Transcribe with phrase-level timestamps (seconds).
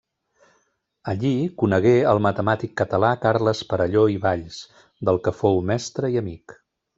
[1.11, 4.57] Allí conegué el matemàtic català Carles Perelló i Valls,
[5.11, 6.59] del que fou mestre i amic.